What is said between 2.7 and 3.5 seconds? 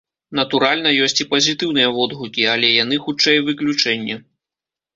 яны, хутчэй,